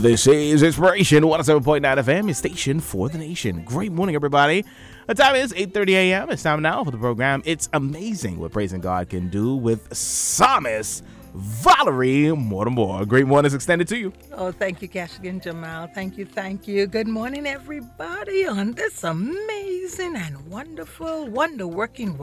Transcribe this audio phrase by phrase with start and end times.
[0.00, 3.62] This is Inspiration 107.9 FM, your station for the nation.
[3.66, 4.64] Great morning, everybody.
[5.06, 6.30] The time is 8.30 a.m.
[6.30, 7.42] It's time now for the program.
[7.44, 13.04] It's amazing what praising God can do with psalmist Valerie Mortimer.
[13.04, 14.12] Great morning is extended to you.
[14.32, 15.88] Oh, thank you, Kashigan Jamal.
[15.88, 16.86] Thank you, thank you.
[16.86, 22.16] Good morning, everybody, on this amazing and wonderful, wonder working,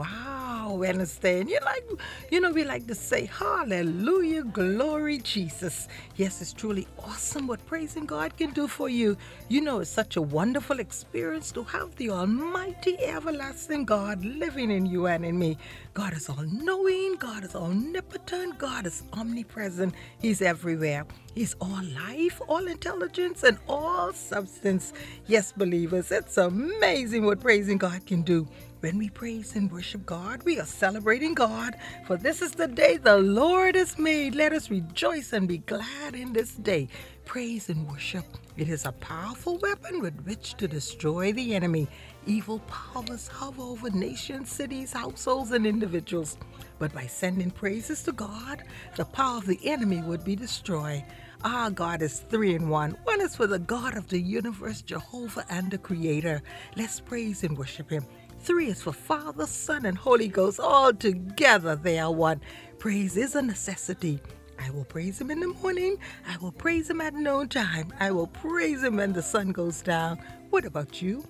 [0.68, 1.40] wow, Wednesday.
[1.40, 1.84] And you like,
[2.30, 5.88] you know, we like to say, Hallelujah, glory, Jesus.
[6.16, 9.16] Yes, it's truly awesome what praising God can do for you.
[9.48, 14.86] You know, it's such a wonderful experience to have the Almighty, everlasting God living in
[14.86, 15.56] you and in me.
[15.94, 21.06] God is all knowing, God is omnipotent, God is omnipresent, He's everywhere.
[21.34, 24.92] He's all life, all intelligence, and all substance.
[25.26, 28.48] Yes, believers, it's amazing what praising God can do.
[28.80, 31.74] When we praise and worship God, we are celebrating God,
[32.06, 34.36] for this is the day the Lord has made.
[34.36, 36.86] Let us rejoice and be glad in this day.
[37.24, 38.24] Praise and worship.
[38.56, 41.88] It is a powerful weapon with which to destroy the enemy.
[42.24, 46.36] Evil powers hover over nations, cities, households, and individuals.
[46.78, 48.62] But by sending praises to God,
[48.94, 51.02] the power of the enemy would be destroyed.
[51.42, 52.96] Our God is three in one.
[53.02, 56.42] One is for the God of the universe, Jehovah and the Creator.
[56.76, 58.04] Let's praise and worship Him.
[58.40, 60.60] Three is for Father, Son, and Holy Ghost.
[60.60, 62.40] All together they are one.
[62.78, 64.20] Praise is a necessity.
[64.58, 65.98] I will praise him in the morning.
[66.26, 67.92] I will praise him at noontime.
[68.00, 70.18] I will praise him when the sun goes down.
[70.50, 71.24] What about you?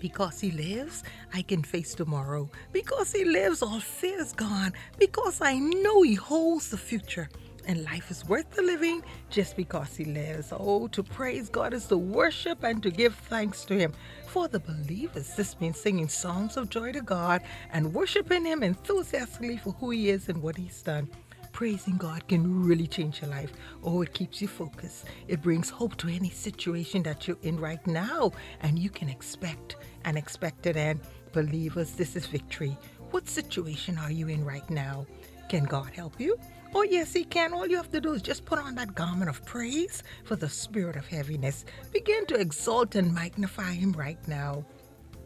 [0.00, 2.50] Because he lives, I can face tomorrow.
[2.72, 4.72] Because he lives, all fear is gone.
[4.98, 7.28] Because I know he holds the future.
[7.66, 10.52] And life is worth the living just because he lives.
[10.52, 13.92] Oh, to praise God is to worship and to give thanks to him.
[14.32, 19.58] For the believers, this means singing songs of joy to God and worshiping him enthusiastically
[19.58, 21.10] for who he is and what he's done
[21.52, 23.52] praising God can really change your life.
[23.84, 25.04] Oh, it keeps you focused.
[25.28, 28.32] It brings hope to any situation that you're in right now,
[28.62, 29.76] and you can expect
[30.06, 30.78] and expect it.
[30.78, 30.98] And
[31.32, 32.74] believers, this is victory.
[33.10, 35.06] What situation are you in right now?
[35.50, 36.38] Can God help you?
[36.74, 37.52] Oh, yes, He can.
[37.52, 40.48] All you have to do is just put on that garment of praise for the
[40.48, 41.64] spirit of heaviness.
[41.92, 44.64] Begin to exalt and magnify Him right now.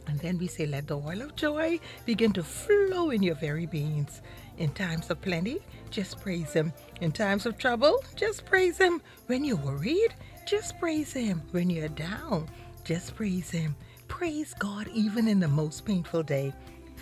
[0.09, 3.67] And then we say, let the oil of joy begin to flow in your very
[3.67, 4.23] beings.
[4.59, 5.59] In times of plenty,
[5.91, 6.73] just praise Him.
[7.01, 9.01] In times of trouble, just praise Him.
[9.27, 10.15] When you're worried,
[10.47, 11.43] just praise Him.
[11.51, 12.49] When you're down,
[12.85, 13.77] just praise Him.
[14.09, 16.53] Praise God even in the most painful day.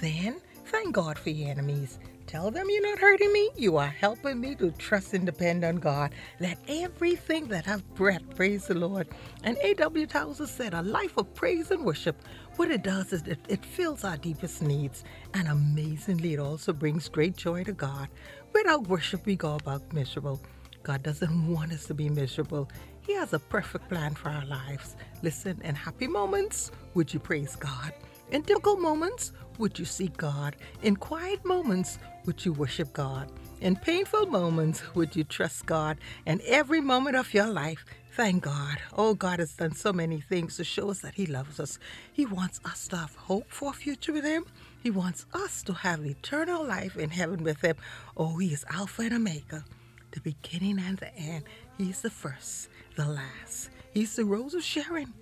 [0.01, 1.99] Then, thank God for your enemies.
[2.27, 3.51] Tell them you're not hurting me.
[3.57, 6.13] You are helping me to trust and depend on God.
[6.41, 9.09] Let everything that I've breath praise the Lord.
[9.43, 10.07] And A.W.
[10.07, 12.17] Tozer said, a life of praise and worship.
[12.57, 15.05] What it does is it, it fills our deepest needs.
[15.35, 18.09] And amazingly, it also brings great joy to God.
[18.53, 20.41] Without worship, we go about miserable.
[20.83, 22.69] God doesn't want us to be miserable.
[23.03, 24.97] He has a perfect plan for our lives.
[25.23, 27.93] Listen, in happy moments, would you praise God?
[28.31, 30.57] In difficult moments, would you seek God?
[30.83, 33.31] In quiet moments, would you worship God?
[33.61, 35.99] In painful moments, would you trust God?
[36.27, 38.79] And every moment of your life, thank God.
[38.97, 41.79] Oh, God has done so many things to show us that He loves us.
[42.13, 44.45] He wants us to have hope for a future with Him.
[44.83, 47.77] He wants us to have eternal life in heaven with Him.
[48.17, 49.65] Oh, He is Alpha and Omega,
[50.11, 51.45] the beginning and the end.
[51.79, 53.71] He's the first, the last.
[53.93, 55.15] He's the rose of Sharon,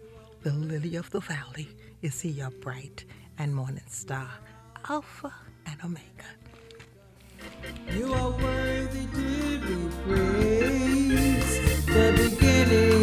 [0.42, 1.68] the lily of the valley.
[2.02, 3.04] Is He your bright
[3.38, 4.28] and morning star,
[4.88, 5.32] Alpha
[5.66, 6.02] and Omega?
[7.96, 13.01] You are worthy to be praised, the beginning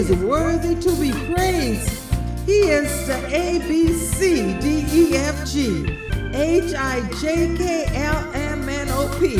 [0.00, 2.00] is worthy to be praised.
[2.46, 5.84] He is the A, B, C, D, E, F, G,
[6.32, 9.36] H, I, J, K, L, M, N, O, P,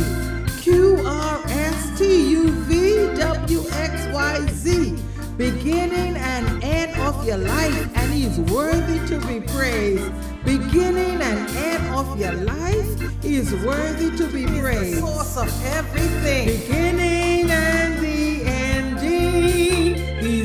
[0.61, 5.03] Q, R, S, T, U, V, W, X, Y, Z.
[5.39, 10.13] Beginning and end of your life, and He's worthy to be praised.
[10.45, 14.99] Beginning and end of your life, He is worthy to be praised.
[14.99, 16.49] The source of everything.
[16.49, 18.00] Beginning and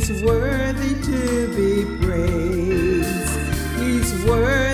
[0.07, 3.40] He's worthy to be praised.
[3.80, 4.65] He's worthy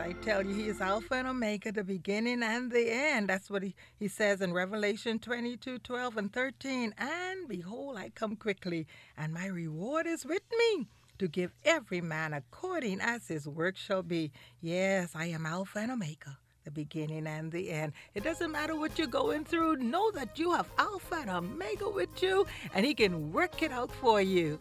[0.00, 3.28] I tell you, he is Alpha and Omega, the beginning and the end.
[3.28, 6.94] That's what he, he says in Revelation 22 12 and 13.
[6.96, 8.86] And behold, I come quickly,
[9.18, 10.86] and my reward is with me.
[11.18, 14.32] To give every man according as his work shall be.
[14.62, 17.92] Yes, I am Alpha and Omega the beginning and the end.
[18.14, 19.76] It doesn't matter what you're going through.
[19.76, 23.90] Know that you have Alpha and Omega with you, and He can work it out
[23.90, 24.58] for you.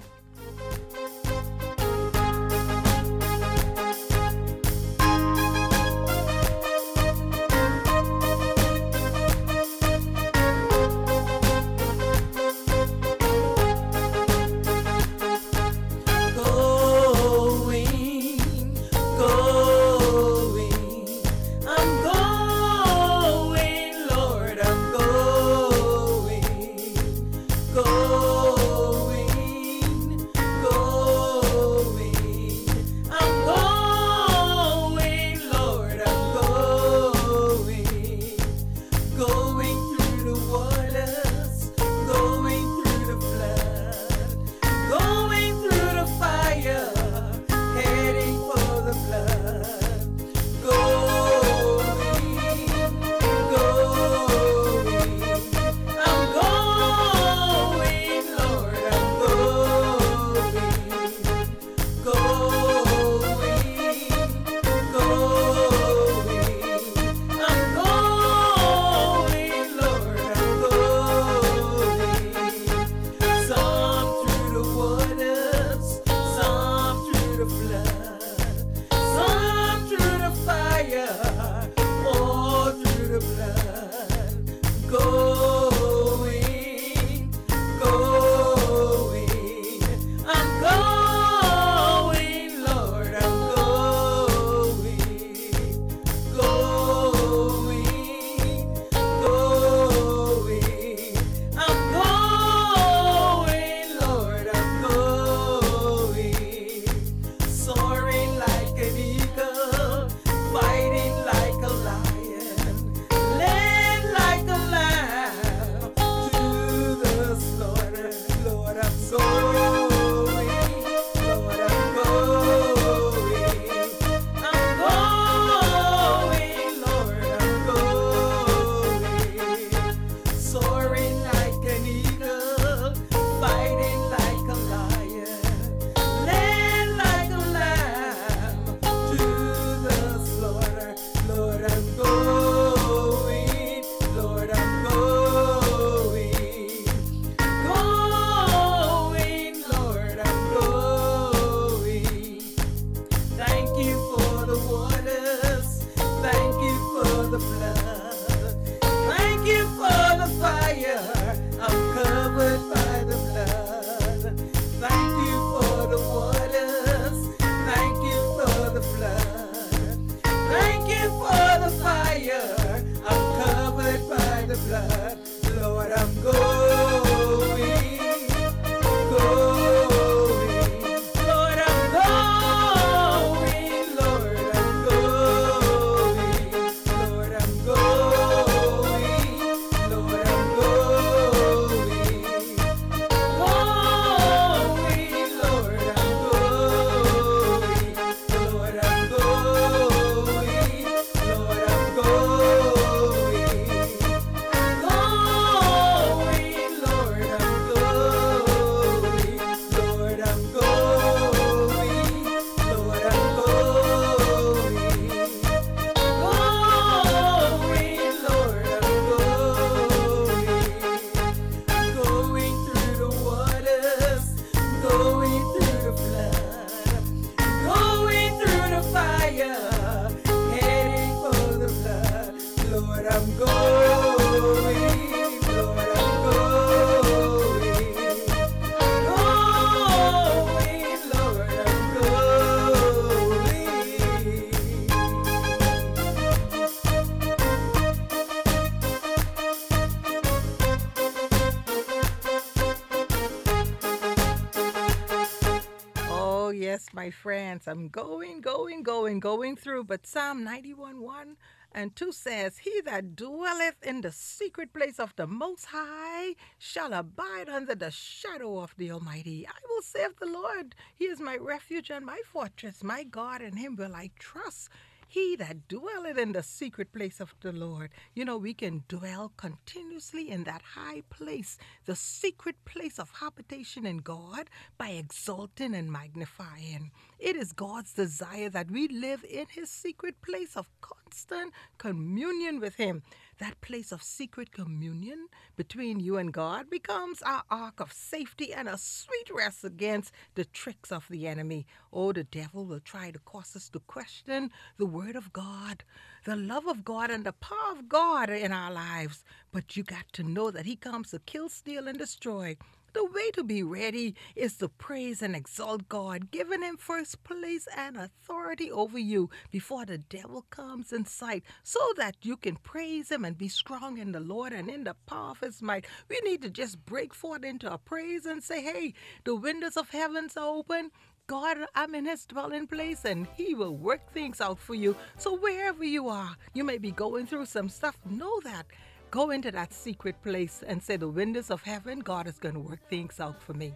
[256.80, 257.68] Yes, my friends.
[257.68, 259.84] I'm going, going, going, going through.
[259.84, 261.36] But Psalm 91 1
[261.74, 266.94] and 2 says, He that dwelleth in the secret place of the Most High shall
[266.94, 269.46] abide under the shadow of the Almighty.
[269.46, 273.42] I will say of the Lord, He is my refuge and my fortress, my God,
[273.42, 274.70] in Him will I trust.
[275.12, 277.90] He that dwelleth in the secret place of the Lord.
[278.14, 283.88] You know, we can dwell continuously in that high place, the secret place of habitation
[283.88, 286.92] in God, by exalting and magnifying.
[287.18, 292.76] It is God's desire that we live in His secret place of constant communion with
[292.76, 293.02] Him.
[293.40, 298.68] That place of secret communion between you and God becomes our ark of safety and
[298.68, 301.66] a sweet rest against the tricks of the enemy.
[301.94, 305.86] Oh, the devil will try to cause us to question the Word of God,
[306.26, 309.24] the love of God, and the power of God in our lives.
[309.54, 312.58] But you got to know that He comes to kill, steal, and destroy.
[312.94, 317.68] The way to be ready is to praise and exalt God, giving Him first place
[317.78, 323.12] and authority over you before the devil comes in sight, so that you can praise
[323.12, 325.86] Him and be strong in the Lord and in the power of His might.
[326.10, 328.94] We need to just break forth into a praise and say, Hey,
[329.24, 330.92] the windows of heavens are open.
[331.28, 334.96] God, I'm in His dwelling place and He will work things out for you.
[335.18, 338.66] So, wherever you are, you may be going through some stuff, know that
[339.12, 342.60] Go into that secret place and say, The windows of heaven, God is going to
[342.60, 343.74] work things out for me.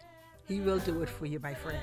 [0.48, 1.82] He will do it for you, my friends.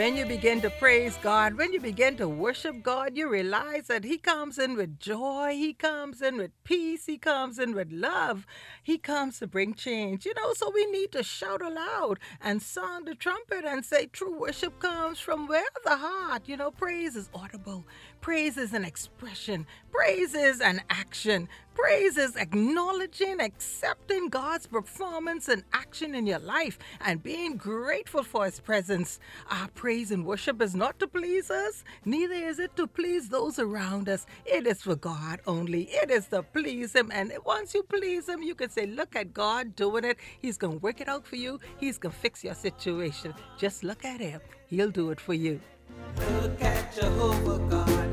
[0.00, 4.02] When you begin to praise God, when you begin to worship God, you realize that
[4.02, 8.46] He comes in with joy, He comes in with peace, He comes in with love,
[8.82, 10.24] He comes to bring change.
[10.24, 14.40] You know, so we need to shout aloud and sound the trumpet and say, True
[14.40, 15.68] worship comes from where?
[15.84, 16.44] The heart.
[16.48, 17.84] You know, praise is audible,
[18.22, 21.46] praise is an expression, praise is an action.
[21.82, 28.44] Praise is acknowledging, accepting God's performance and action in your life and being grateful for
[28.44, 29.18] His presence.
[29.50, 33.58] Our praise and worship is not to please us, neither is it to please those
[33.58, 34.26] around us.
[34.44, 35.84] It is for God only.
[35.84, 37.10] It is to please Him.
[37.14, 40.18] And once you please Him, you can say, Look at God doing it.
[40.40, 43.32] He's going to work it out for you, He's going to fix your situation.
[43.56, 45.60] Just look at Him, He'll do it for you.
[46.42, 48.09] Look at Jehovah God.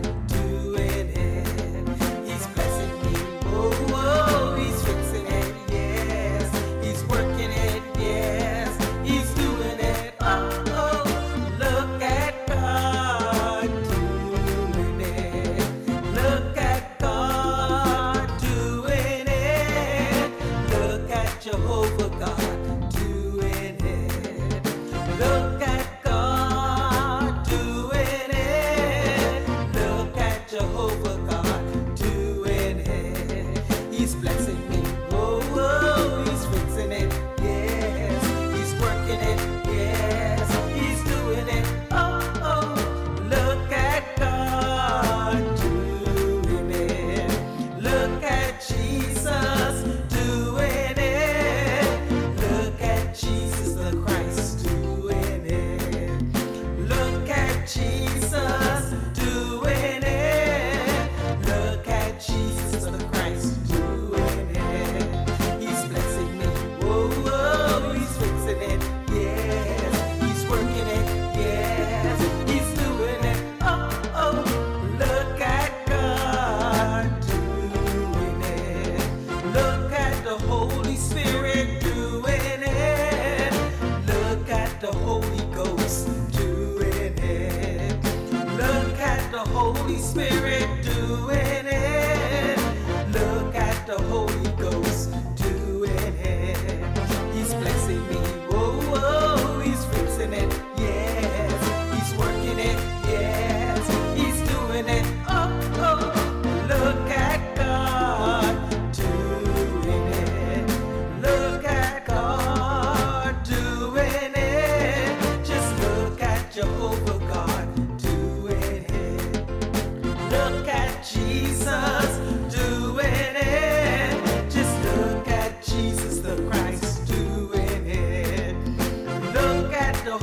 [21.47, 21.86] Jehovah.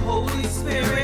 [0.04, 1.03] Holy Spirit.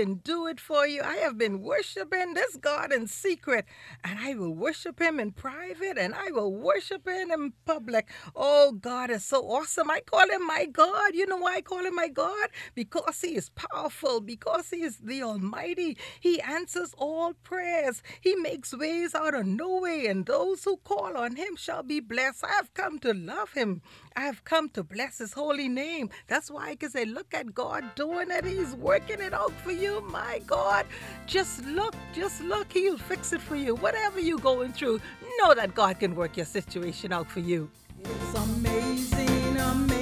[0.00, 1.02] can do it for you.
[1.02, 3.66] I have been worshiping this God in secret,
[4.02, 8.08] and I will worship him in private, and I will worship him in public.
[8.34, 9.90] Oh, God is so awesome.
[9.90, 11.14] I call him my God.
[11.14, 12.48] You know why I call him my God?
[12.74, 15.98] Because he is powerful, because he is the Almighty.
[16.18, 21.14] He answers all prayers, he makes ways out of no way, and those who call
[21.14, 22.42] on him shall be blessed.
[22.44, 23.82] I have come to love him.
[24.16, 26.10] I've come to bless his holy name.
[26.26, 28.44] That's why I can say, look at God doing it.
[28.44, 30.00] He's working it out for you.
[30.10, 30.86] My God,
[31.26, 32.72] just look, just look.
[32.72, 33.74] He'll fix it for you.
[33.74, 35.00] Whatever you're going through,
[35.42, 37.70] know that God can work your situation out for you.
[38.02, 39.99] It's amazing, amazing.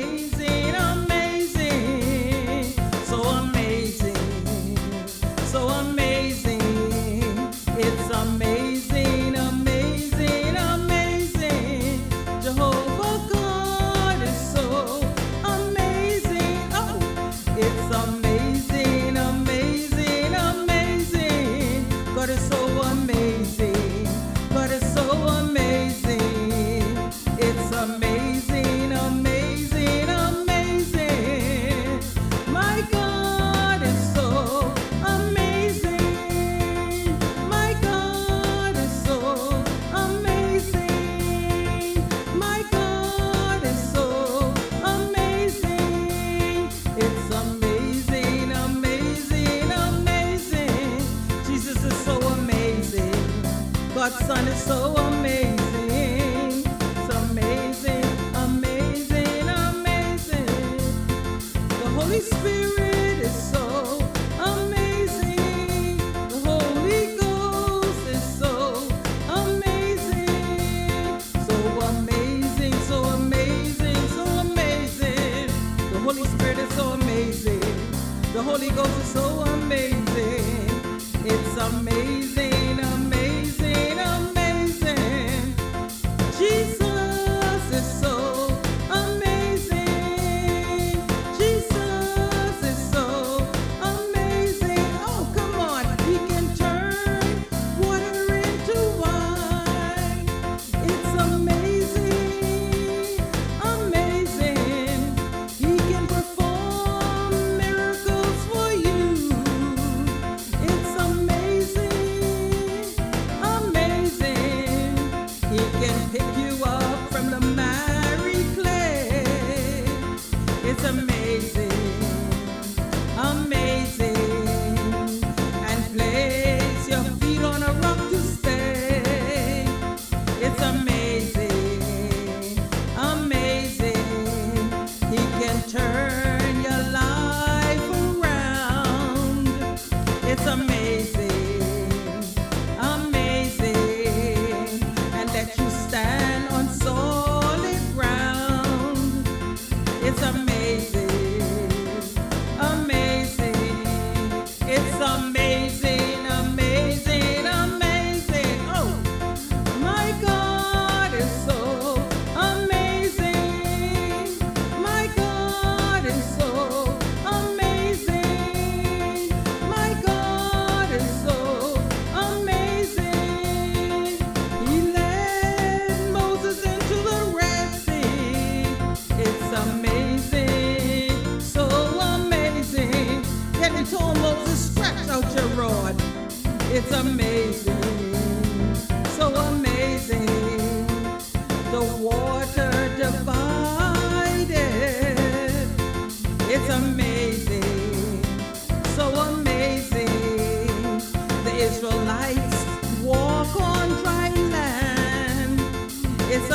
[150.09, 150.48] It's a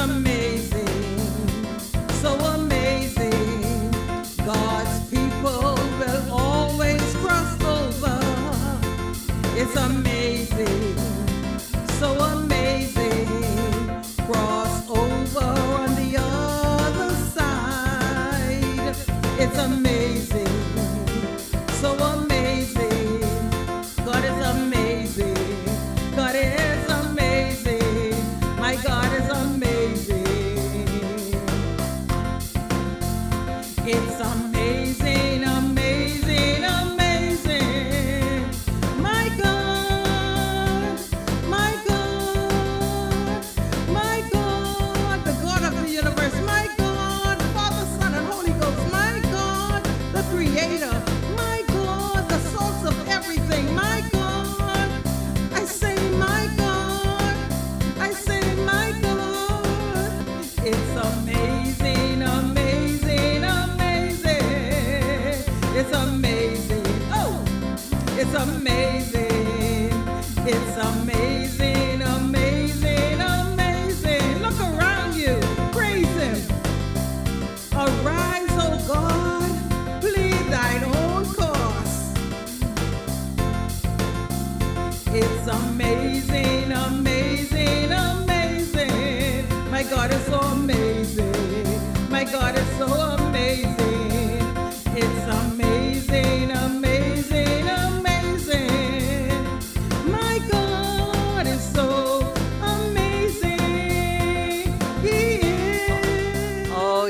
[0.07, 0.32] the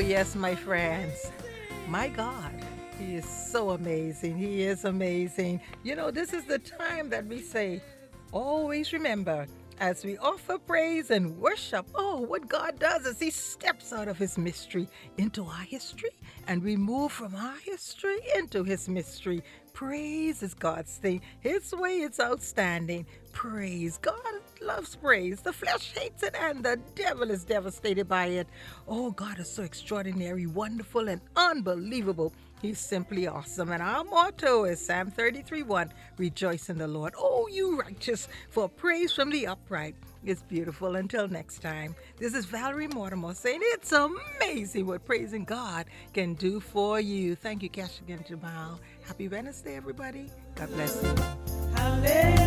[0.06, 1.32] Yes, my friends.
[1.88, 2.52] My God,
[2.98, 4.36] He is so amazing.
[4.36, 5.62] He is amazing.
[5.82, 7.82] You know, this is the time that we say,
[8.30, 9.46] always remember,
[9.80, 14.18] as we offer praise and worship, oh, what God does is He steps out of
[14.18, 16.10] His mystery into our history,
[16.48, 19.42] and we move from our history into His mystery.
[19.72, 21.22] Praise is God's thing.
[21.40, 23.06] His way is outstanding.
[23.32, 23.98] Praise.
[24.02, 24.20] God
[24.64, 25.40] loves praise.
[25.40, 28.48] The flesh hates it, and the devil is devastated by it.
[28.88, 32.32] Oh, God is so extraordinary, wonderful, and unbelievable.
[32.62, 33.70] He's simply awesome.
[33.70, 37.14] And our motto is Psalm 33 1 Rejoice in the Lord.
[37.18, 40.96] Oh, you righteous, for praise from the upright is beautiful.
[40.96, 46.58] Until next time, this is Valerie Mortimer saying it's amazing what praising God can do
[46.58, 47.34] for you.
[47.34, 48.80] Thank you, Kashigan, Jamal.
[49.06, 50.30] Happy Wednesday, everybody.
[50.54, 52.44] God bless you.